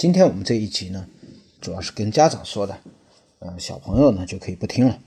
[0.00, 1.06] 今天我们这一集呢，
[1.60, 2.80] 主要是跟家长说的，
[3.40, 4.98] 呃，小朋友呢就可以不听了。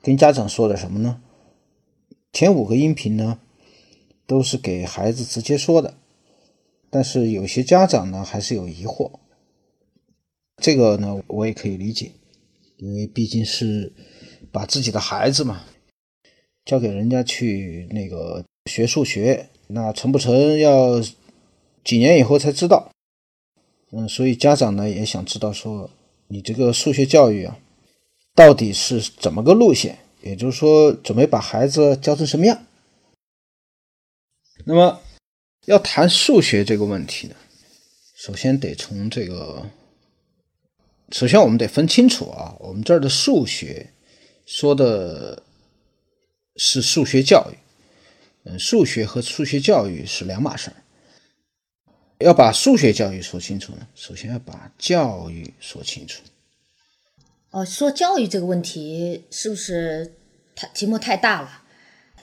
[0.00, 1.20] 跟家长说的什么呢？
[2.32, 3.38] 前五个音频呢，
[4.26, 5.92] 都是给孩子直接说的，
[6.88, 9.18] 但是有些家长呢还是有疑惑，
[10.56, 12.12] 这个呢我也可以理解，
[12.78, 13.92] 因为毕竟是
[14.50, 15.66] 把自己的孩子嘛，
[16.64, 20.98] 交给人家去那个学数学，那成不成要
[21.84, 22.90] 几年以后才知道。
[23.90, 25.90] 嗯，所以家长呢也想知道说，
[26.26, 27.58] 你这个数学教育啊，
[28.34, 29.98] 到底是怎么个路线？
[30.20, 32.66] 也就是说，准备把孩子教成什么样？
[34.64, 35.00] 那么，
[35.66, 37.36] 要谈数学这个问题呢，
[38.16, 39.70] 首先得从这个，
[41.12, 43.90] 首先我们得分清楚啊，我们这儿的数学
[44.44, 45.42] 说的
[46.56, 47.56] 是数学教育，
[48.44, 50.76] 嗯，数学和数学教育是两码事儿。
[52.18, 56.20] 要把数学教育说清楚呢，首先要把教育说清楚。
[57.50, 60.16] 哦，说教育这个问题是不是
[60.56, 61.62] 太题目太大了？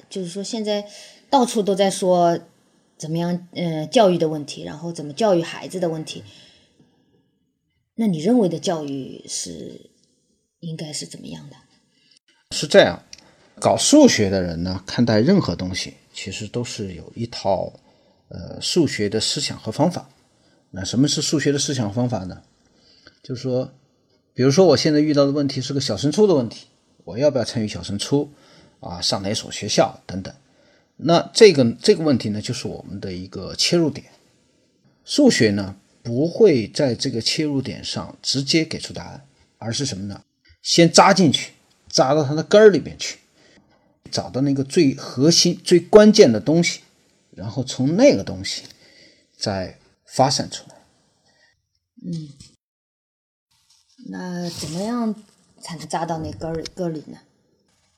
[0.09, 0.85] 就是说现在
[1.29, 2.37] 到处都在说
[2.97, 6.23] 怎么样，呃，教育的问题，然后怎么教育孩子的问题。
[7.95, 9.89] 那你认为的教育是
[10.59, 11.55] 应该是怎么样的？
[12.51, 13.01] 是这样，
[13.61, 17.71] 搞数学的人呢，看待任何东西其实都是有一套。
[18.35, 20.09] 呃，数学的思想和方法，
[20.71, 22.41] 那什么是数学的思想方法呢？
[23.23, 23.71] 就是说，
[24.33, 26.65] 比如说我现在遇到的问题是个小升初的问题，
[27.05, 28.29] 我要不要参与小升初
[28.81, 28.99] 啊？
[28.99, 30.33] 上哪所学校等等？
[30.97, 34.05] 那这个这个问题呢，就是我们的一个切入点。
[35.05, 39.25] 数学呢，不会在这个切入点上直接给出答案，
[39.59, 40.21] 而是什么呢？
[40.61, 41.53] 先扎进去，
[41.87, 43.19] 扎到它的根儿里面去，
[44.11, 46.81] 找到那个最核心、最关键的东西。
[47.35, 48.63] 然后从那个东西
[49.37, 50.75] 再发散出来。
[52.05, 52.29] 嗯，
[54.09, 55.13] 那怎么样
[55.59, 57.17] 才能扎到那根儿根里呢？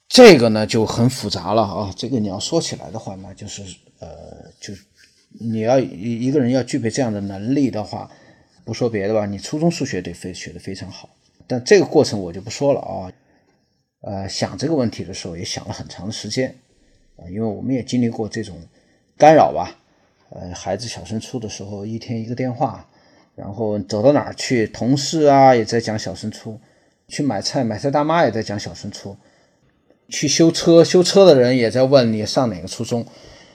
[0.08, 1.94] 这个呢就很复杂了啊！
[1.96, 3.62] 这个你要说起来的话呢，就是
[4.00, 4.74] 呃，就
[5.40, 8.10] 你要一一个人要具备这样的能力的话，
[8.64, 11.10] 不说别的吧，你初中数学得非学得非常好。
[11.46, 13.12] 但这个过程我就不说了啊。
[14.02, 16.58] 呃，想这个问题的时候也想了很长的时间
[17.18, 18.58] 啊，因为我们也经历过这种。
[19.18, 19.76] 干扰吧，
[20.30, 22.88] 呃，孩子小升初的时候，一天一个电话，
[23.36, 26.60] 然后走到哪儿去，同事啊也在讲小升初，
[27.08, 29.18] 去买菜，买菜大妈也在讲小升初，
[30.08, 33.06] 去修车，修车的人也在问你上哪个初中，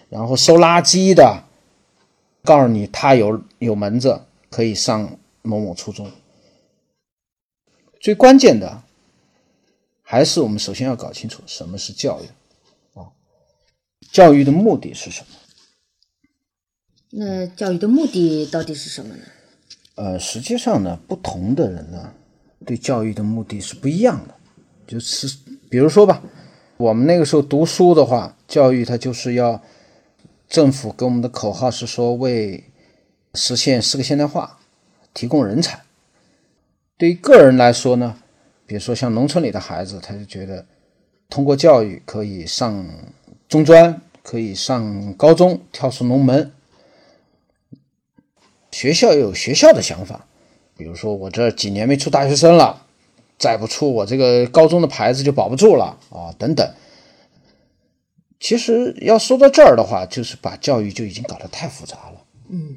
[0.09, 1.45] 然后收垃圾的，
[2.43, 6.11] 告诉你他有有门子可以上某某初中。
[8.01, 8.83] 最关键的，
[10.03, 13.15] 还是我们首先要搞清楚什么是教育啊，
[14.11, 15.37] 教育的目的是什么？
[17.15, 19.23] 那教育的目的到底是什么呢？
[19.97, 22.11] 呃，实际上呢，不同的人呢，
[22.65, 24.35] 对教育的目的是不一样的。
[24.87, 25.37] 就是
[25.69, 26.23] 比如说吧，
[26.79, 29.61] 我们那个时候读书的话，教育它就是要
[30.49, 32.65] 政府给我们的口号是说为
[33.35, 34.59] 实现四个现代化
[35.13, 35.79] 提供人才。
[36.97, 38.17] 对于个人来说呢，
[38.65, 40.65] 比如说像农村里的孩子，他就觉得
[41.29, 42.89] 通过教育可以上
[43.51, 46.51] 中专，可以上高中，跳出龙门。
[48.73, 50.27] 学校有学校的想法，
[50.77, 52.85] 比如说我这几年没出大学生了，
[53.39, 56.69] 再不出我这个高中的牌子就保不住了啊，等等。
[58.41, 62.77] 其实要说到这儿的话，就是把教育就已经搞得太复杂了，嗯，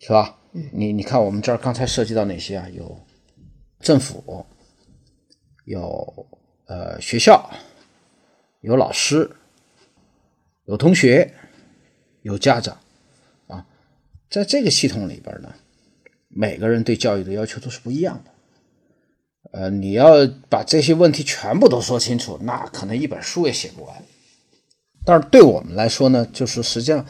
[0.00, 0.36] 是吧？
[0.52, 2.66] 嗯你你看我们这儿刚才涉及到哪些啊？
[2.72, 2.98] 有
[3.78, 4.46] 政府，
[5.66, 6.26] 有
[6.64, 7.50] 呃学校，
[8.62, 9.30] 有老师，
[10.64, 11.30] 有同学，
[12.22, 12.76] 有家长。
[14.28, 15.54] 在这个系统里边呢，
[16.28, 18.30] 每个人对教育的要求都是不一样的。
[19.52, 24.02] 呃，你要把这些问题全部都说清楚，那可能一本书也写不完。
[25.04, 27.06] 但是对我们来说呢，就是实际上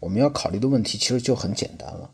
[0.00, 2.10] 我们要考虑的问题其实就很简单了，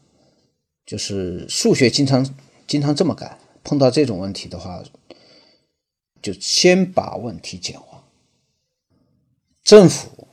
[0.84, 2.28] 就是数学经常
[2.66, 4.84] 经常这么干，碰到这种问题的话，
[6.20, 8.04] 就先把问题简化。
[9.64, 10.28] 政府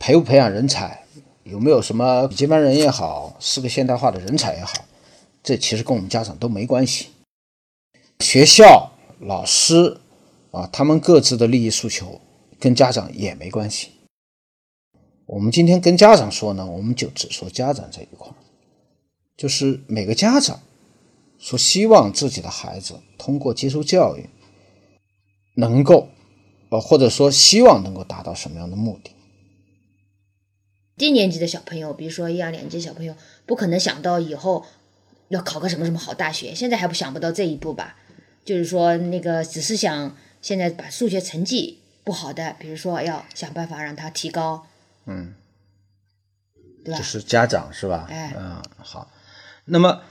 [0.00, 1.03] 培不培养人才？
[1.44, 4.72] 有没有什么接班人也好，是个现代化的人才也好，
[5.42, 7.08] 这其实跟我们家长都没关系。
[8.20, 10.00] 学校老师
[10.50, 12.20] 啊，他们各自的利益诉求
[12.58, 13.90] 跟家长也没关系。
[15.26, 18.32] 我们今天跟家长说呢，我们就只说家长这一块
[19.36, 20.60] 就是每个家长
[21.38, 24.28] 说希望自己的孩子通过接受教育，
[25.56, 26.08] 能够
[26.70, 29.10] 呃或者说希望能够达到什么样的目的。
[30.96, 34.64] 低年级的小朋友，比如说一二年级小朋友，不可能想到以后
[35.28, 37.96] 要考个什么什么好大学，现在还不想不到这一步吧？
[38.44, 44.66] 就是说那个只是想现在把数学成绩不好的，比如说要想办法让他提高，
[45.06, 45.34] 嗯，
[46.84, 47.02] 对吧就？
[47.04, 48.06] 是家长是吧？
[48.10, 49.10] 哎嗯，好。
[49.64, 50.02] 那么，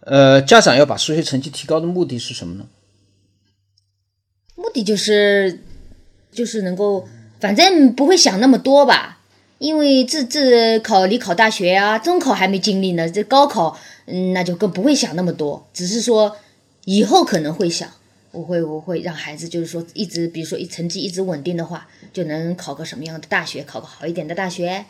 [0.00, 2.68] 呃，家长要把数学成绩提高的目的是什么呢？
[4.54, 5.60] 目的就是
[6.30, 7.08] 就是能够，
[7.40, 9.18] 反正不会想那么多吧。
[9.62, 15.70] 因为这这考离考大学啊，中考还没经历呢，这高考，嗯，那就更不会想那么多。
[15.72, 16.36] 只是说
[16.84, 17.88] 以后可能会想，
[18.32, 24.84] 我会我会让孩子就是说一直，比如说一成绩一直稳定的话，就能考个什么样的大学，考个好一点的大学，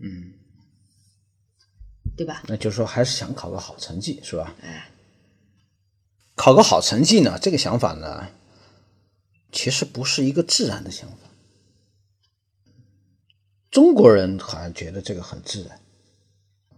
[0.00, 0.32] 嗯，
[2.16, 2.42] 对吧？
[2.46, 4.54] 那就是说还是想考个好成绩是吧？
[4.62, 4.88] 哎，
[6.34, 8.28] 考个好成绩呢，这个想法呢，
[9.52, 11.27] 其实不是一个自然的想法。
[13.70, 15.80] 中国人好像觉得这个很自然，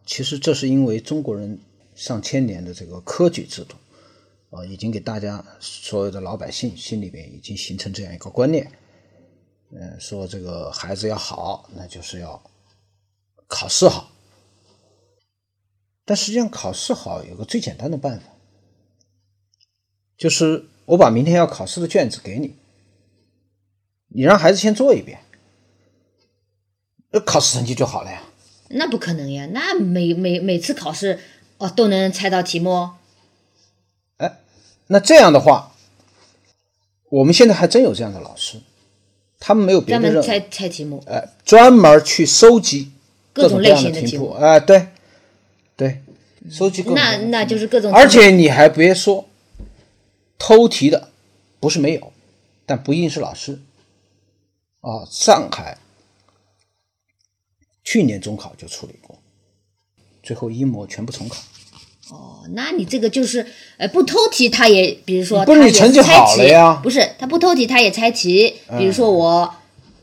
[0.04, 1.58] 其实这是因为中国人
[1.94, 3.76] 上千年的这个科举制度，
[4.50, 8.70] 啊、已经给大家所有的老百姓心里边已经形成这样一个观念，
[9.70, 12.42] 嗯、说这个孩子要好，那就是要
[13.46, 14.10] 考试好。
[16.04, 18.26] 但实际上，考试好有个最简单的办法，
[20.16, 22.56] 就是我把明天要考试的卷子给你，
[24.08, 25.20] 你让孩子先做一遍，
[27.12, 28.22] 呃，考试成绩就好了呀。
[28.68, 31.18] 那不可能呀，那每每每次考试
[31.58, 32.90] 哦都能猜到题目，
[34.18, 34.38] 哎
[34.86, 35.72] 那这样的话，
[37.08, 38.60] 我们现在还真有这样的老师，
[39.40, 41.02] 他们没有别的任务，专门猜猜题目。
[41.06, 42.92] 呃，专门去收集
[43.32, 44.86] 各种类型的题目题哎、对，
[45.76, 46.02] 对，
[46.48, 49.28] 收集各种那那就是各种，而且你还别说，
[50.38, 51.08] 偷题的
[51.58, 52.12] 不是没有，
[52.66, 53.60] 但不一定是老师。
[54.80, 55.76] 啊，上海
[57.90, 59.18] 去年中考就处理过，
[60.22, 61.38] 最后一模全部重考。
[62.10, 63.44] 哦，那你这个就是
[63.78, 68.54] 呃不偷题，他也比如说不是你成绩好了呀嗯不是他不偷题，他也猜题。
[68.78, 69.52] 比如说我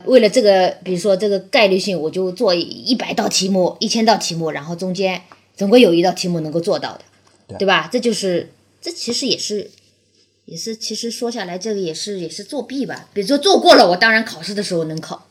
[0.04, 5.22] 为了这个，比如说这个概率性，我就做一百道题目、一千道题目，然后中间
[5.56, 6.92] 总归有一道题目能够做到
[7.48, 7.88] 的，对吧？
[7.90, 8.52] 这就是
[8.82, 9.70] 这其实也是
[10.44, 13.08] 也是其实说下来，这个也是也是作弊吧。
[13.14, 15.26] 比如说做过了，我当然考试的时候能考，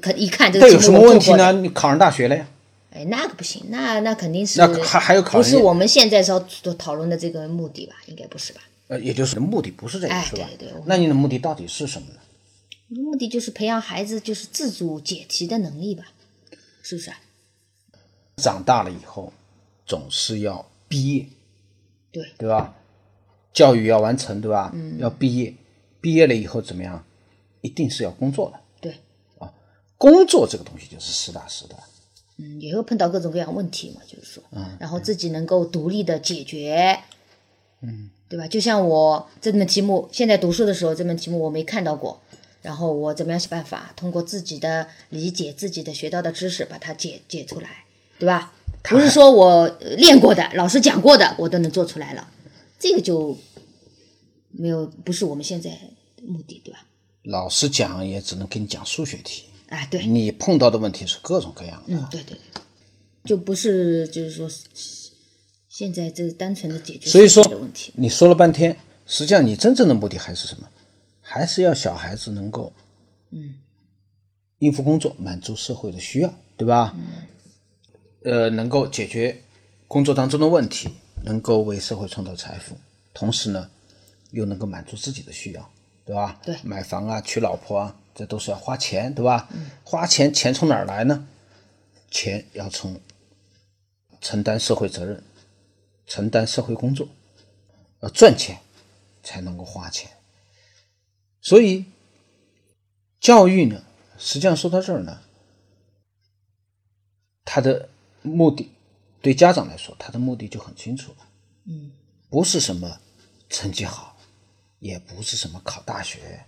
[0.00, 1.52] 可一看这有什么问题呢？
[1.52, 2.46] 你考上大学了呀？
[2.90, 7.94] 哎，那个不行，那那肯定是那还还有考不是我们现在所所讨论的这个目的吧？
[8.06, 8.60] 应该不是吧？
[8.88, 10.46] 呃，也就是目的不是这个，哎是吧？
[10.58, 12.20] 对对对那你的目的到底是什么呢？
[12.88, 16.04] 目的就是培养孩子就是自主解题的能力吧？
[16.82, 17.16] 是不是啊？
[18.36, 19.32] 长大了以后，
[19.86, 21.26] 总是要毕业，
[22.10, 22.74] 对，对吧？
[23.54, 24.70] 教育要完成，对吧？
[24.74, 25.54] 嗯，要毕业，
[26.02, 27.02] 毕业了以后怎么样？
[27.62, 28.60] 一定是要工作的。
[30.02, 31.76] 对，工作这个东西就是实打实的。
[32.38, 36.98] 嗯，也会碰到各种各样问题嘛，就是说，嗯，然后自己能够独立的解决，
[37.82, 38.48] 嗯，对吧？
[38.48, 42.20] 就像我这门题目，现在读书的时候，这门题目我没看到过，
[42.62, 47.84] 然后我怎么样想办法，通过自己的理解、自己的学到的知识，把它解解出来，
[48.18, 48.52] 对吧？
[48.82, 49.46] 不是说我
[49.80, 52.28] 呃练过的、老师讲过的，我都能做出来了，
[52.78, 53.36] 这个就
[54.50, 55.70] 没有不是我们现在
[56.16, 56.86] 的目的，对吧？
[57.24, 61.94] 老师讲也只能给你讲数学题，哎，对，你碰到的问题是各种各样的。
[61.96, 62.62] 嗯，对对对，
[63.24, 64.46] 就不是就是说
[65.66, 67.42] 现在这单纯的解决所以说。
[67.94, 68.76] 你说了半天，
[69.06, 70.68] 实际上你真正的目的还是什么？
[71.22, 72.70] 还是要小孩子能够，
[73.30, 73.54] 嗯，
[74.58, 76.94] 应付工作，满足社会的需要，对吧？
[78.24, 79.42] 呃，能够解决
[79.88, 80.90] 工作当中的问题，
[81.24, 82.76] 能够为社会创造财富，
[83.14, 83.70] 同时呢，
[84.32, 85.70] 又能够满足自己的需要，
[86.04, 86.38] 对吧？
[86.44, 89.48] 对买房啊，娶老婆啊，这都是要花钱，对吧？
[89.84, 91.26] 花钱，钱从哪儿来呢？
[92.10, 93.00] 钱要从
[94.20, 95.22] 承担社会责任，
[96.06, 97.08] 承担社会工作，
[98.00, 98.58] 要赚钱
[99.22, 100.10] 才能够花钱。
[101.40, 101.86] 所以，
[103.18, 103.82] 教育呢，
[104.18, 105.22] 实际上说到这儿呢，
[107.44, 107.88] 它的
[108.20, 108.70] 目的
[109.20, 111.26] 对家长来说，他的目的就很清楚了。
[111.64, 111.92] 嗯，
[112.28, 113.00] 不是什么
[113.48, 114.16] 成绩好，
[114.78, 116.44] 也不是什么考大学，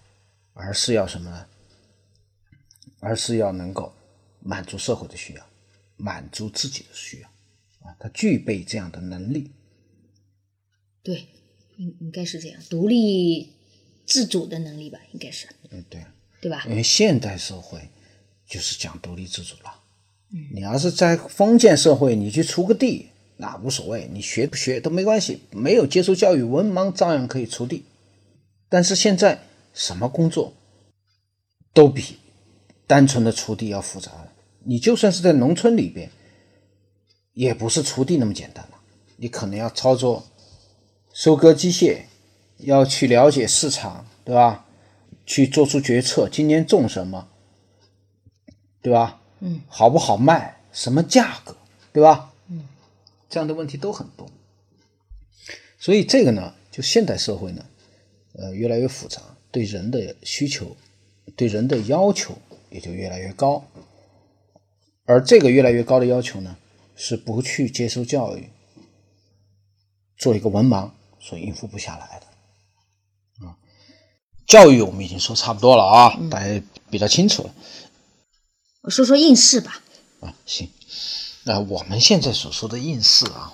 [0.53, 1.47] 而是要什么呢？
[3.05, 3.93] 而是要能够
[4.41, 5.47] 满足社会的需要，
[5.97, 7.29] 满足自己的需要
[7.87, 9.53] 啊，他具备这样的能力。
[11.03, 11.27] 对，
[11.77, 13.53] 应应该是这样，独立
[14.07, 16.03] 自主的能力吧，应该是，嗯，对。
[16.41, 16.63] 对吧？
[16.69, 17.89] 因为现代社会
[18.47, 19.81] 就是讲独立自主了。
[20.31, 23.09] 嗯你要是在封建社会，你去锄个地，
[23.39, 27.85] 那无所谓，你学不学都没关系，没有接受教育，文盲照样可以锄地。
[28.69, 29.43] 但是现在
[29.73, 30.53] 什么工作
[31.73, 32.19] 都比
[32.87, 34.33] 单纯的锄地要复杂了。
[34.65, 36.11] 你就算是在农村里边，
[37.33, 38.79] 也不是锄地那么简单了。
[39.17, 40.27] 你可能要操作
[41.13, 42.03] 收割机械，
[42.59, 44.67] 要去了解市场，对吧？
[45.27, 47.29] 去做出决策，今年种什么，
[48.83, 49.21] 对吧？
[49.41, 51.57] 嗯，好不好卖，什么价格，
[51.93, 52.33] 对吧？
[52.49, 52.67] 嗯，
[53.31, 54.29] 这样的问题都很多。
[55.79, 57.65] 所以这个呢，就现代社会呢，
[58.35, 60.77] 呃，越来越复杂，对人的需求，
[61.37, 62.37] 对人的要求
[62.75, 63.65] 也就越来越高。
[65.05, 66.57] 而这个越来越高的要求呢，
[66.97, 68.51] 是不去接受教育，
[70.19, 70.91] 做一个文盲
[71.21, 73.47] 所应付不下来的。
[73.47, 73.55] 啊，
[74.45, 77.55] 教育我们已经说差不多了啊，大家比较清楚了。
[78.81, 79.81] 我说说应试吧。
[80.21, 80.69] 啊，行。
[81.45, 83.53] 那我们现在所说的应试啊，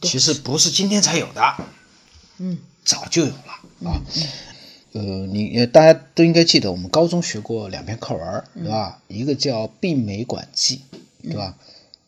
[0.00, 1.42] 其实不是今天才有的，
[2.38, 4.00] 嗯，早就有了啊。
[4.92, 9.02] 呃，你大家都应该记得，我们高中学过两篇课文，对吧？
[9.08, 10.82] 一个叫《病媒馆记》，
[11.22, 11.56] 对吧？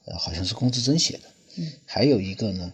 [0.04, 1.22] 呃，好像是龚自珍写的。
[1.56, 1.72] 嗯。
[1.86, 2.72] 还有一个呢，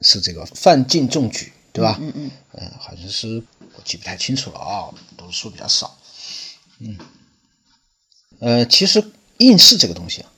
[0.00, 1.98] 是这个范进中举，对吧？
[2.00, 2.30] 嗯嗯。
[2.52, 3.42] 呃，好像是
[3.76, 5.98] 我记不太清楚了啊，读书比较少。
[6.78, 6.98] 嗯。
[8.38, 9.04] 呃，其实
[9.36, 10.32] 应试这个东西啊，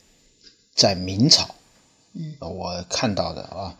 [0.74, 1.54] 在明朝，
[2.14, 3.78] 嗯，我看到的啊，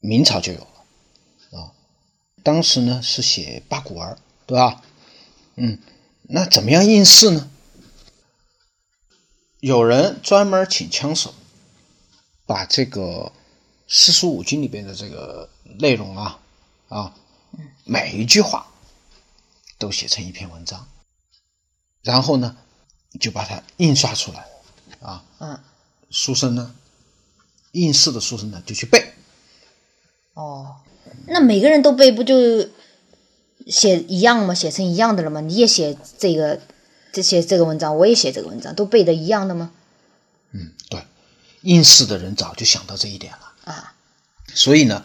[0.00, 1.72] 明朝就有了啊。
[2.42, 4.16] 当时呢是写八股文，
[4.46, 4.82] 对吧？
[5.56, 5.78] 嗯，
[6.22, 7.50] 那怎么样应试呢？
[9.60, 11.34] 有人专门请枪手，
[12.46, 13.32] 把这个
[13.86, 16.38] 四书五经里边的这个内容啊
[16.88, 17.14] 啊，
[17.84, 18.66] 每一句话
[19.78, 20.88] 都写成一篇文章，
[22.02, 22.56] 然后呢
[23.20, 24.46] 就把它印刷出来
[25.00, 25.24] 啊。
[25.38, 25.60] 嗯。
[26.10, 26.74] 书生呢，
[27.72, 29.12] 应试的书生呢就去背。
[30.38, 30.76] 哦，
[31.26, 32.68] 那每个人都背，不就
[33.66, 34.54] 写一样吗？
[34.54, 35.40] 写成一样的了吗？
[35.40, 36.60] 你也写这个，
[37.12, 39.72] 这写这个文章，我也写这个文章，都背的一样的吗？
[40.52, 41.04] 嗯，对，
[41.62, 43.94] 应试的人早就想到这一点了啊。
[44.54, 45.04] 所以呢，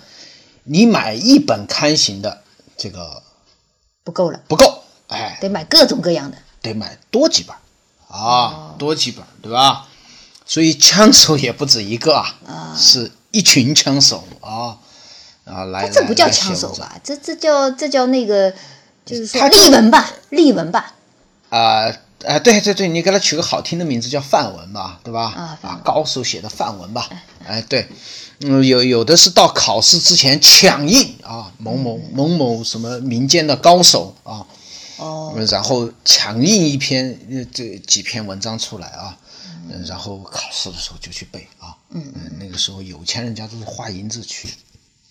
[0.66, 2.44] 你买一本刊行的
[2.78, 3.24] 这个
[4.04, 7.56] 不够了，不够，哎，得买各种各样的，得买多几本
[8.08, 9.88] 啊，多几本，对吧？
[10.46, 14.78] 所以枪手也不止一个啊，是一群枪手啊
[15.46, 15.90] 啊来。
[15.90, 17.00] 这不叫枪手吧？
[17.04, 18.54] 这这叫这叫那个，
[19.06, 20.96] 就是说例文吧，例文吧。
[21.50, 21.86] 啊
[22.26, 25.26] 啊，对对对，你给他取个好听的名字叫范文吧，对吧？
[25.36, 27.10] 啊啊，高手写的范文吧。
[27.46, 27.86] 哎，对，
[28.40, 34.48] 嗯，有有的是到考试之前抢印啊，某某某某什么民间的高手啊，
[34.98, 37.20] 哦，然后抢印一篇
[37.52, 39.18] 这几篇文章出来啊。
[39.70, 41.76] 嗯，然后考试的时候就去背啊。
[41.92, 44.48] 嗯嗯，那个时候有钱人家都是花银子去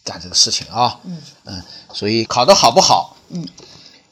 [0.04, 0.98] 干这个事情啊。
[1.04, 3.46] 嗯嗯，所以考得好不好，嗯，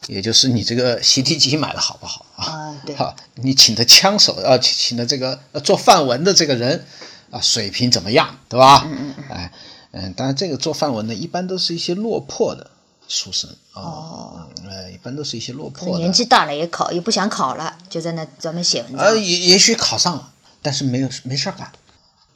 [0.06, 2.44] 也就是你这个习题集买的好不好啊？
[2.44, 2.96] 啊，对。
[2.96, 6.84] 好，你请的枪手啊，请请的这个做范文的这个人
[7.30, 8.82] 啊，水平怎么样，对吧？
[8.86, 9.24] 嗯嗯嗯。
[9.30, 9.52] 哎，
[9.92, 12.70] 嗯，当然这个做范文的，一般都是一些落魄的
[13.08, 13.82] 书生啊。
[13.82, 14.46] 哦。
[14.68, 15.98] 呃，一般都是一些落魄的。
[15.98, 19.04] 年纪大了也考，也不想考了，就在那专门写文章。
[19.04, 20.30] 呃，也也许考上了。
[20.62, 21.72] 但是没有没事儿干，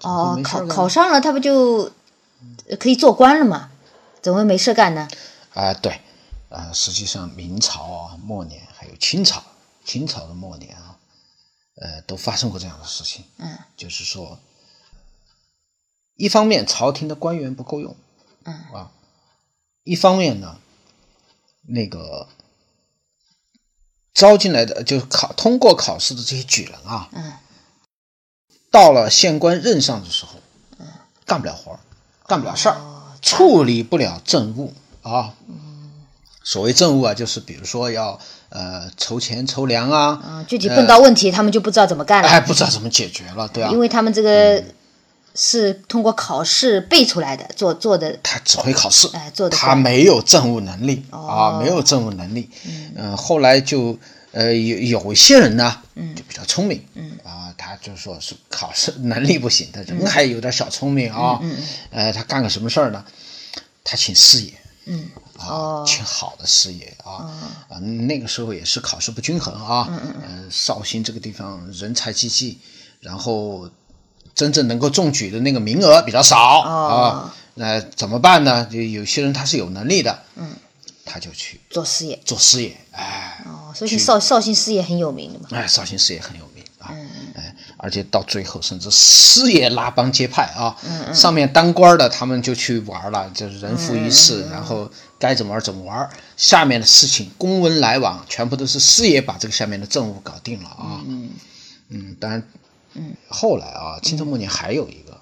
[0.00, 1.92] 哦，考考上了，他不就
[2.78, 3.70] 可以做官了嘛？
[4.22, 5.06] 怎么没事干呢？
[5.52, 6.00] 啊，对，
[6.48, 9.42] 啊，实际上明朝啊末年还有清朝，
[9.84, 10.98] 清朝的末年啊，
[11.76, 13.24] 呃，都发生过这样的事情。
[13.36, 14.38] 嗯，就是说，
[16.16, 17.94] 一方面朝廷的官员不够用，
[18.44, 18.90] 嗯啊，
[19.82, 20.58] 一方面呢，
[21.66, 22.28] 那个
[24.14, 27.32] 招进来的就是考通过考试的这些举人啊，嗯。
[28.70, 30.40] 到了县官任上的时候，
[30.78, 30.86] 嗯
[31.24, 31.78] 干不了活
[32.26, 32.76] 干不了事儿，
[33.22, 35.32] 处理不了政务啊。
[36.42, 38.18] 所谓政务啊，就是比如说要
[38.50, 40.20] 呃筹钱筹粮啊。
[40.28, 42.28] 嗯，具体碰到问题，他们就不知道怎么干了。
[42.28, 43.70] 哎，不知道怎么解决了，对啊。
[43.72, 44.62] 因为他们这个
[45.34, 48.18] 是通过考试背出来的，做做的。
[48.22, 49.56] 他只会考试，哎，做的。
[49.56, 52.50] 他没有政务能力啊，没有政务能力。
[52.94, 53.98] 嗯，后来就
[54.34, 55.80] 呃有有一些人呢，
[56.16, 56.84] 就比较聪明。
[56.94, 57.16] 嗯。
[57.24, 61.40] 啊，他就说是考试能力不行，他人还有点小聪明啊。
[61.90, 63.04] 呃，他干个什么事儿呢？
[63.84, 64.52] 他请师爷。
[64.86, 65.08] 嗯。
[65.38, 67.30] 啊，请好的师爷啊。
[67.68, 69.86] 啊，那个时候也是考试不均衡啊。
[69.88, 70.50] 嗯嗯嗯。
[70.50, 72.58] 绍兴这个地方人才济济，
[73.00, 73.70] 然后
[74.34, 77.34] 真正能够中举的那个名额比较少啊。
[77.54, 78.66] 那怎么办呢？
[78.66, 80.24] 就有些人他是有能力的。
[80.34, 80.56] 嗯。
[81.04, 82.18] 他就去做师爷。
[82.24, 83.42] 做师爷，哎。
[83.46, 85.48] 哦，所以绍绍兴师爷很有名的嘛。
[85.52, 86.64] 哎，绍兴师爷很有名。
[86.86, 101.00] 嗯哎，而且到最后，甚至师爷拉帮结派啊，嗯嗯上面当官的他们就去玩了，就是人浮于事，然后该怎么玩怎么玩，下面的事情公文来往，全部都是师爷把这个下面的政务搞定了啊。
[101.06, 101.30] 嗯
[101.88, 102.46] 嗯，当然，
[102.92, 105.18] 嗯，后来啊，清朝末年还有一个，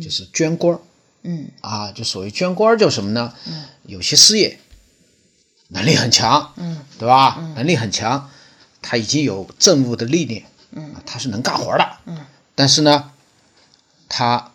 [0.00, 0.80] 就是捐官儿
[1.24, 3.34] 嗯啊，就所谓捐官儿就什么呢？
[3.48, 4.60] 嗯，有些事业
[5.70, 7.38] 能力很强，嗯，对吧？
[7.56, 8.30] 能力很强，
[8.82, 12.18] 他已经有政务的历练，嗯，他是能干活的，嗯，
[12.54, 13.10] 但是呢，
[14.08, 14.52] 他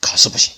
[0.00, 0.52] 考试不行，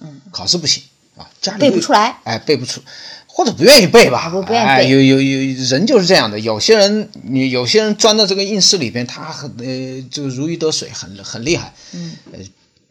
[0.00, 0.82] 嗯，考试不行
[1.16, 2.80] 啊，家里背不出来，哎，背不出，
[3.26, 4.72] 或者不愿意背吧，不不愿意背。
[4.72, 12.38] 哎，有有有人就是这样的，有些人你有些人钻到这个应试里边，他很呃这个如鱼得水，很很厉害，嗯，呃，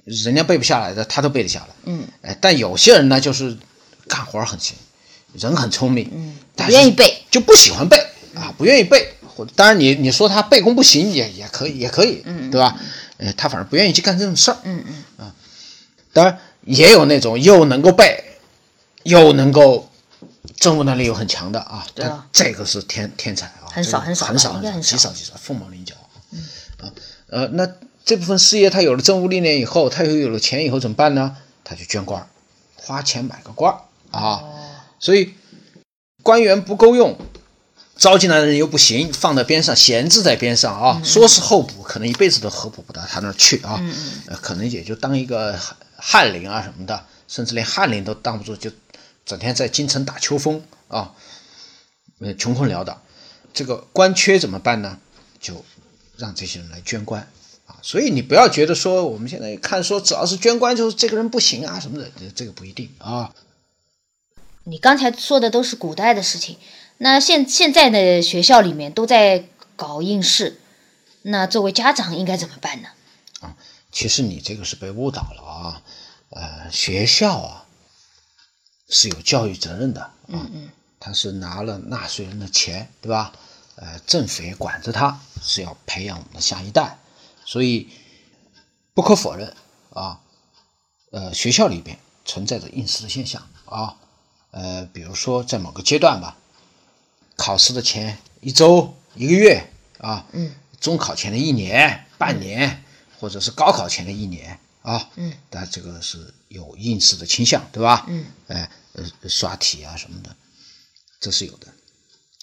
[0.03, 3.57] 人家背不下来的，他都背得下来，嗯，哎，但有些人呢，就是
[4.07, 4.75] 干活很行，
[5.33, 7.97] 人很聪明，嗯，但不愿意背，就不喜欢背
[8.35, 9.13] 啊，不愿意背，
[9.55, 12.75] 当然你你说他背功不行也也可以，也可以，嗯对吧？
[13.17, 15.25] 呃，他反而不愿意去干这种事儿，嗯嗯。
[15.25, 15.33] 啊
[16.11, 18.23] 当然也有那种又能够背，
[19.03, 19.89] 又能够
[20.57, 22.25] 政务能力又很强的啊，对啊。
[22.33, 24.97] 但这个是天天才啊，很少这个很少很少很少。
[24.97, 25.93] 极少极少，凤毛麟角。
[26.81, 26.89] 啊。
[27.27, 27.67] 呃，那
[28.03, 31.37] 这部分事业他有了政务历练以后，他又有了钱以后怎么办呢？
[31.63, 32.27] 他就捐官儿，
[32.75, 33.77] 花钱买个官儿
[34.09, 34.19] 啊。
[34.19, 34.55] 哦
[34.99, 35.33] 所以
[36.23, 37.17] 官员不够用，
[37.95, 43.81] 招进来的人又不行，放在边上闲置在边上啊，说是候补，可能一辈子都候补不到他那儿去啊，
[44.27, 48.71] 呃，可能也就当一个翰翰林啊什么的，甚至连翰林都当不住，就
[49.25, 51.13] 整天在京城打秋风啊，
[52.19, 53.01] 呃，穷困潦倒。
[53.53, 54.99] 这个官缺怎么办呢？
[55.39, 55.65] 就
[56.17, 57.27] 让这些人来捐官
[57.65, 57.75] 啊。
[57.81, 63.33] 所以你不要觉得说我们现在看说只要是捐官就是这个人不行啊什么的，这个不一定啊。
[64.63, 66.57] 你刚才说的都是古代的事情，
[66.97, 70.59] 那现现在的学校里面都在搞应试，
[71.23, 72.89] 那作为家长应该怎么办呢？
[73.41, 73.55] 啊
[73.91, 75.81] 其实你这个是被误导了啊，
[76.29, 77.65] 呃，学校啊
[78.87, 83.33] 是有教育责任的啊，嗯嗯他是拿了纳税人的钱，对吧？
[83.77, 86.99] 呃，政府也管着他，是要培养我们的下一代，
[87.45, 87.89] 所以
[88.93, 89.55] 不可否认
[89.91, 90.19] 啊，
[91.11, 93.97] 呃，学校里边存在着应试的现象啊，
[94.51, 96.37] 呃，比如说在某个阶段吧，
[97.35, 102.83] 考试的前一周、一个月啊，嗯，中考前的一年、半年，
[103.19, 108.05] 或者是高考前的一年啊，嗯，但这个是有应试的倾向，对吧？
[108.07, 110.35] 嗯，哎，呃，刷题啊什么的，
[111.19, 111.67] 这是有的，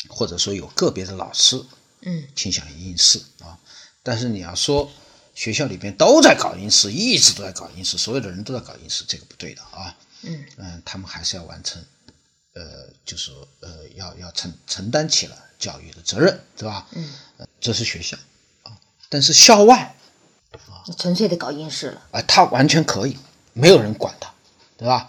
[0.08, 1.64] 或者说有个别的老师
[2.02, 2.24] 嗯。
[2.36, 3.58] 倾向于应试啊，
[4.02, 4.90] 但是你要说
[5.34, 9.96] 学校里边都在搞应试，一直都在搞应试，所有的人都在搞应试，这个不对的啊。
[10.22, 10.44] 嗯。
[10.56, 11.86] 嗯，他们还是要完成，呃，
[13.06, 16.86] 就是呃，要要承承担起了教育的责任，对吧？
[16.90, 18.18] 嗯呃，这是学校
[18.64, 18.76] 啊，
[19.08, 19.96] 但是校外
[20.98, 22.02] 纯粹的搞应试了。
[22.10, 23.16] 啊、他完全可以，
[23.54, 24.30] 没有人管他，
[24.76, 25.08] 对吧？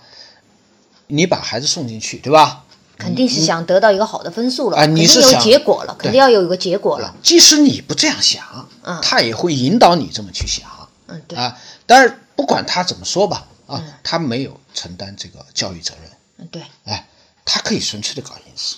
[1.07, 2.63] 你把孩子送进去，对吧？
[2.97, 7.13] 肯定是想得到一个好的分数了，啊你是有结果了，肯定要有一个结果了。
[7.21, 10.89] 即使你不这样想，嗯他也会引导你这么去想。
[11.05, 17.07] 嗯，对，啊，当然不管他怎么说吧，啊，他没有承担这个教育责任，嗯对，哎，
[17.49, 18.75] 他可以纯粹的搞应试，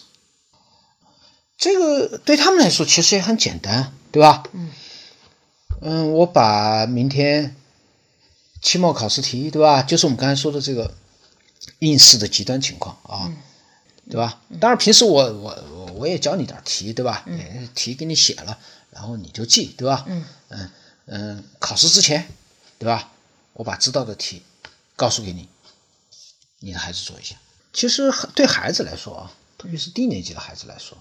[1.58, 4.44] 这个对他们来说其实也很简单，对吧？
[4.54, 4.72] 嗯
[5.82, 7.56] 嗯，我把明天
[8.62, 9.82] 期末考试题，对吧？
[9.82, 10.94] 就是我们刚才说的这个
[11.80, 13.34] 应试的极端情况啊，
[14.08, 14.40] 对吧？
[14.60, 17.24] 当然平时我我我我也教你点题，对吧？
[17.26, 18.60] 嗯、题给你写了，
[18.92, 20.06] 然后你就记，对吧？
[20.08, 20.72] 嗯嗯
[21.08, 22.28] 嗯，考试之前，
[22.78, 23.12] 对吧？
[23.54, 24.44] 我把知道的题
[24.96, 25.50] 告诉给你，
[26.60, 27.36] 你的孩子做一下。
[27.72, 30.98] 其实对孩子来说啊，特别是低年级的孩子来说，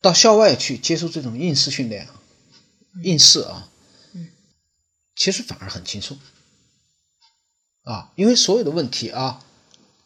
[0.00, 2.14] 到校外去接受这种应试训练啊，
[3.02, 3.68] 应试啊，
[4.12, 4.28] 嗯，
[5.16, 6.18] 其实反而很轻松
[7.82, 9.40] 啊，因为所有的问题啊，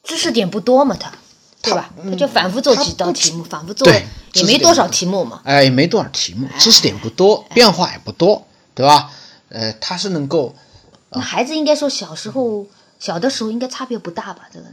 [0.02, 1.12] 知识点不多嘛，他，
[1.62, 1.92] 对吧？
[2.02, 5.42] 嗯他就反复做几道题目，反复做，对也没多少题目嘛。
[5.44, 9.12] 哎，也没多少题目，知识点不多，变化也不多，对吧？
[9.50, 10.54] 呃，他是能够
[11.10, 12.66] 那孩子应该说小时候
[12.98, 14.48] 小的时候应该差别不大吧？
[14.52, 14.66] 这个，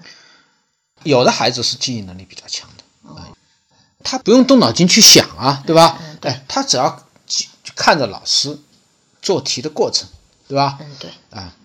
[1.04, 3.30] 有的孩子是记忆能力比较强的，啊，
[4.04, 5.98] 他不用动脑筋去想啊，对吧？
[6.02, 8.58] 嗯对哎，他只要记看着老师
[9.22, 10.08] 做题的过程，
[10.48, 10.78] 对吧？
[10.80, 11.56] 嗯，对，啊，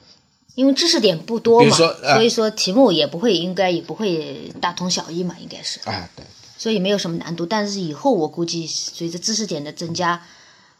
[0.54, 6.24] 因为知识点不多嘛，所以说题目也不会，应该也不会大同小异嘛，应该是，哎，对，
[6.58, 7.46] 所以没有什么难度。
[7.46, 10.22] 但是以后我估计随着知识点的增加，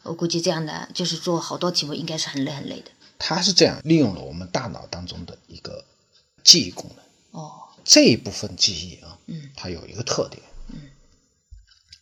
[0.03, 2.91] 我估计这样的就是做好多题目应该是很累很累的。
[3.19, 5.85] 他是这样利用了我们大脑当中的一个
[6.43, 7.41] 记忆功能。
[7.43, 7.53] 哦，
[7.85, 9.51] 这一部分记忆啊，嗯。
[9.57, 10.91] 它有一个特点，嗯，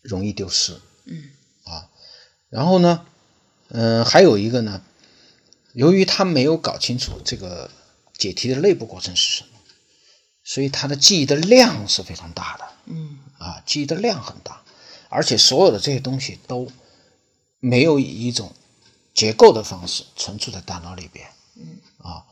[0.03, 1.31] 容易丢失，嗯。
[1.64, 1.91] 啊，
[2.49, 3.07] 然后呢，
[3.69, 4.83] 嗯、还有一个呢，
[5.73, 7.71] 由于他没有搞清楚这个
[8.17, 9.51] 解题的内部过程是什么，
[10.45, 13.19] 所以他的记忆的量是非常大的，嗯。
[13.38, 14.62] 啊，记忆的量很大，
[15.09, 16.71] 而且所有的这些东西都
[17.61, 18.55] 没有以一种
[19.14, 21.79] 结构的方式存储在大脑里边，嗯。
[21.99, 22.25] 啊，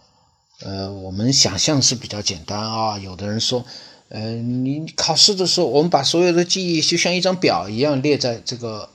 [0.60, 2.98] 呃，我们想象是比较简单啊。
[2.98, 3.64] 有的人说，
[4.08, 8.88] 呃，你考试的时候，我们把所有的记忆就像一张表一样列在这个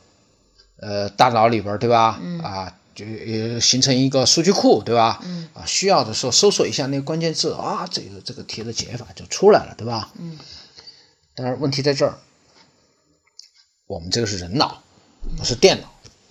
[0.77, 2.19] 呃大脑里边，对吧？
[2.41, 5.23] 啊，就呃形成一个数据库，对吧？
[5.53, 10.11] 啊，需要的时候搜索一下那个关键字啊，这个这个题的解法就出来了，对吧？
[10.17, 10.39] 嗯。
[11.35, 12.17] 但是问题在这儿，
[13.85, 14.81] 我们这个是人脑，
[15.37, 15.87] 不是电脑，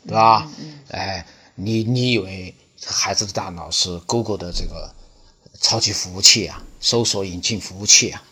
[0.07, 0.51] 对吧？
[0.91, 4.93] 哎，你你以为孩子的大脑是 Google 的这个？
[5.61, 8.23] 超级服务器啊，搜索引擎服务器啊，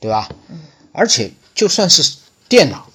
[0.00, 0.30] 对吧？
[0.48, 0.62] 嗯。
[0.92, 2.16] 而且就算是
[2.48, 2.90] 电脑，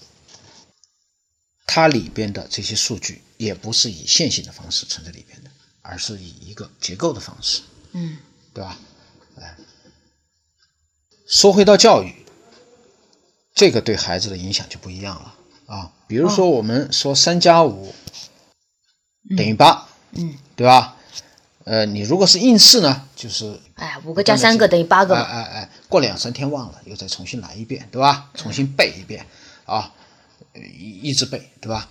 [1.68, 7.62] 它里边的这些数据也不是以线性的方式存在里边的，而是以一个结构的方式。
[7.92, 8.18] 嗯。
[8.54, 8.80] 对吧？
[9.36, 9.58] 哎。
[11.28, 12.26] 说回到教育，
[13.56, 15.94] 这个对孩子的影响就不一样了啊。
[16.08, 17.94] 比如说，我们说三加五
[19.36, 20.98] 等于八，嗯，对吧？
[21.66, 28.30] 呃，你如果是应试呢，就是哎，五个加三个等于八个哎哎哎，过两三天忘了，又再重新来一遍，对吧？
[28.36, 29.26] 重新背一遍
[29.66, 29.94] 啊，
[30.54, 31.88] 一一直背，对吧？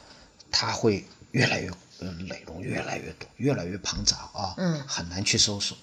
[0.50, 5.74] 它会越来越呃内容越来越多，越来越庞杂啊，嗯，很难去搜索，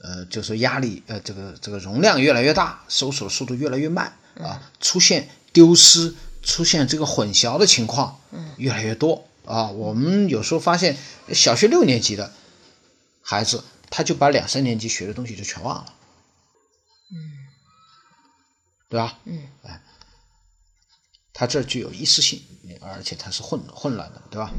[0.00, 9.68] 呃，就是压力呃这个这个容量越来越大，搜索速度越来越慢啊，出现丢失、出现这个混淆的情况，嗯，越来越多啊。
[9.68, 10.96] 我们有时候发现
[11.34, 12.32] 小学六年级的。
[13.30, 15.94] 孩子，他就把两三年级学的东西就全忘了，
[17.12, 17.46] 嗯，
[18.88, 19.18] 对吧？
[19.26, 19.82] 嗯，哎，
[21.34, 22.42] 他这具有一次性，
[22.80, 24.50] 而且它是混混乱的，对吧？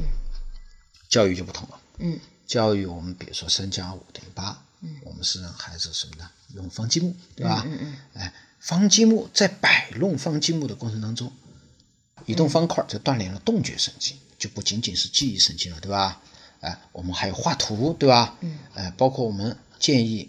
[1.08, 6.30] 教育就不同了，嗯，教育我们比如说三加五等于八，嗯，我们是让孩子什么呢？
[6.54, 7.64] 用方积木，对吧？
[7.66, 11.32] 嗯嗯，哎，方积木在摆弄方积木的过程当中，
[12.24, 16.22] 移动方块就锻炼了动觉神经，就不仅仅是记忆神经了，对吧？
[16.60, 18.36] 哎，我们还有画图，对吧？
[18.40, 18.58] 嗯。
[18.74, 20.28] 哎，包括我们建议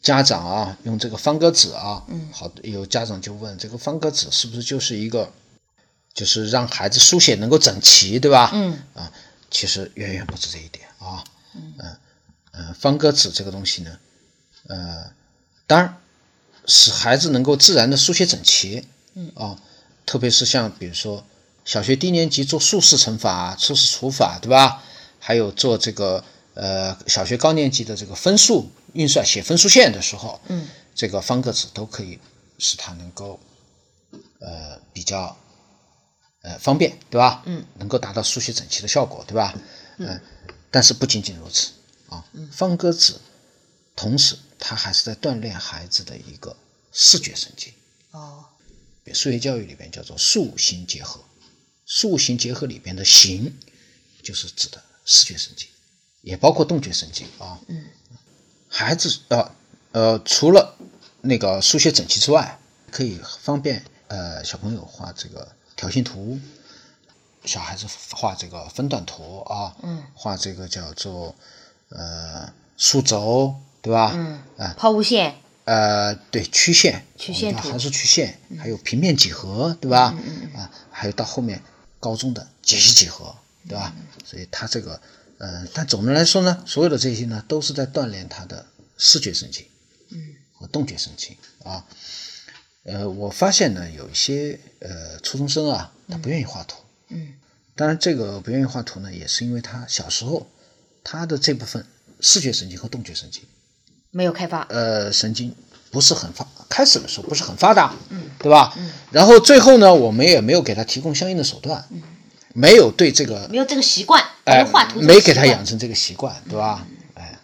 [0.00, 2.04] 家长啊，用这个方格纸啊。
[2.08, 2.28] 嗯。
[2.32, 5.32] 好，有家长就问，这个方格纸是不是就是一个，
[6.14, 8.50] 就是让孩子书写能够整齐，对吧？
[8.54, 8.78] 嗯。
[8.94, 9.12] 啊，
[9.50, 11.24] 其实远远不止这一点啊。
[11.54, 11.74] 嗯。
[12.52, 13.98] 嗯方格纸这个东西呢，
[14.68, 15.10] 呃，
[15.66, 15.96] 当然
[16.66, 18.86] 使孩子能够自然的书写整齐。
[19.14, 19.32] 嗯。
[19.34, 19.58] 啊，
[20.06, 21.24] 特别是像比如说
[21.64, 24.84] 小学低年级做竖式乘法、竖式除法，对吧？
[25.18, 32.18] 还有做这个呃小学高年级的这个分数运算写分数线的时候，嗯，这个方格纸都可以
[32.58, 33.38] 使它能够
[34.40, 35.36] 呃比较
[36.42, 37.42] 呃方便，对吧？
[37.46, 39.54] 嗯，能够达到书写整齐的效果，对吧？
[39.98, 40.20] 嗯，
[40.70, 41.72] 但是不仅仅如此
[42.08, 43.14] 啊，方格纸
[43.96, 46.56] 同时它还是在锻炼孩子的一个
[46.92, 47.72] 视觉神经。
[48.12, 48.44] 哦，
[49.12, 51.20] 数学教育里边叫做数形结合，
[51.84, 53.58] 数形结合里边的形
[54.22, 54.82] 就是指的。
[55.10, 55.66] 视觉神经，
[56.20, 57.58] 也包括动觉神经啊。
[57.66, 57.86] 嗯，
[58.68, 59.50] 孩子呃
[59.92, 60.76] 呃，除了
[61.22, 62.58] 那个书写整齐之外，
[62.90, 66.38] 可以方便呃小朋友画这个条形图，
[67.46, 69.74] 小孩子画这个分段图啊。
[69.82, 71.34] 嗯，画这个叫做
[71.88, 74.12] 呃数轴，对吧？
[74.14, 75.36] 嗯，啊，抛物线。
[75.64, 80.14] 呃，对，曲线，曲线图，函数曲线，还有平面几何，对吧？
[80.18, 80.60] 嗯嗯嗯。
[80.60, 81.62] 啊，还有到后面
[81.98, 83.34] 高中的解析几何。
[83.68, 83.94] 对吧？
[84.24, 85.00] 所以他这个，
[85.38, 89.64] 呃，但总的来说呢，所有的这些呢，都是在锻炼他的视觉神经，
[90.10, 91.84] 嗯，和动觉神经啊。
[92.84, 96.78] 呃，我发现呢，有一些呃初中生啊，他不愿意画图，
[97.08, 97.34] 嗯，
[97.76, 100.50] 当然这个不愿意画图呢，也是因为他小时候
[101.04, 101.84] 他的这部分
[102.20, 103.42] 视觉神经和动觉神经
[104.10, 105.54] 没有开发，呃，神经
[105.90, 108.72] 不是很发，开始的时候不是很发达，嗯，对吧？
[108.78, 112.02] 嗯，然后最后呢，我们也没有给他提供相应的手段，嗯。
[112.54, 116.86] 没有对这个没有这个习惯，没有画图，没给他养成这个习惯，对吧？
[117.14, 117.38] 哎，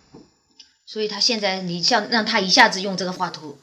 [0.87, 3.59] 所以他现在你像让他一下子用这个画图，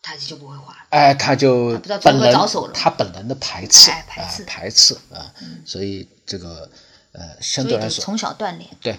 [0.00, 0.78] 他就不会画了。
[0.90, 5.32] 哎，他就本能着手了，他本能的排斥，排斥，排斥啊。
[5.64, 6.70] 所以这个
[7.12, 8.98] 呃，相对来说从小锻炼，对，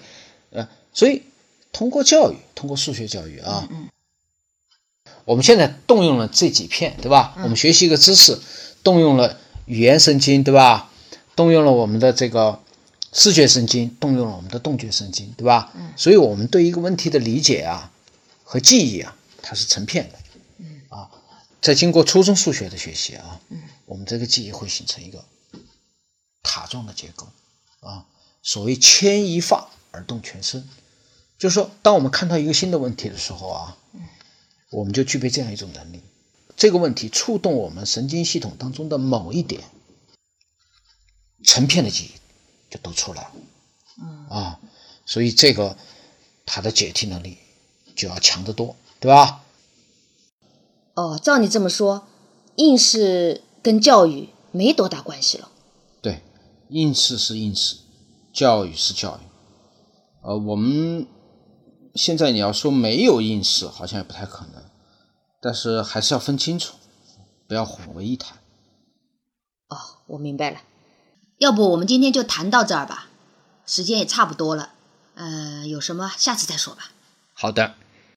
[0.50, 1.22] 呃，所以
[1.72, 3.88] 通过教育，通过数学教育啊，嗯，
[5.24, 7.34] 我们现在动用了这几片，对吧？
[7.42, 8.38] 我们学习一个知识，
[8.82, 10.90] 动用了语言神经，对吧？
[11.36, 12.60] 动用了我们的这个
[13.12, 15.72] 视觉神经，动用了我们的动觉神经，对吧？
[15.74, 15.92] 嗯。
[15.96, 17.92] 所以，我们对一个问题的理解啊
[18.42, 20.18] 和记忆啊，它是成片的。
[20.58, 20.82] 嗯。
[20.88, 21.10] 啊，
[21.60, 25.24] 在经过初中数学的学习啊，嗯，我们这个记忆会形成一个
[26.42, 27.26] 塔状的结构
[27.80, 28.06] 啊。
[28.42, 30.68] 所谓牵一发而动全身，
[31.38, 34.00] 就是说，当我们看到一个新的问题的时候啊，嗯，
[34.70, 36.00] 我们就具备这样一种能力。
[36.56, 39.62] 这个问题触动我们神经系统当中的某一点。
[41.44, 42.10] 成片的记忆
[42.72, 43.32] 就都出来了，
[44.00, 44.60] 嗯啊，
[45.06, 45.76] 所以这个
[46.44, 47.38] 他的解题能力
[47.94, 49.44] 就要强得多，对吧？
[50.94, 52.06] 哦，照你这么说，
[52.56, 55.50] 应试跟教育没多大关系了。
[56.00, 56.22] 对，
[56.68, 57.76] 应试是应试，
[58.32, 59.20] 教育是教育。
[60.22, 61.06] 呃，我们
[61.94, 64.62] 现在你要说没有应试，好像也不太可能，
[65.40, 66.76] 但是还是要分清楚，
[67.46, 68.38] 不要混为一谈。
[69.68, 69.76] 哦，
[70.06, 70.60] 我明白了。
[71.38, 73.06] 要不我们今天就谈到这儿吧，
[73.66, 74.70] 时间也差不多了。
[75.14, 76.90] 嗯，有什么下次再说吧。
[77.32, 77.74] 好的。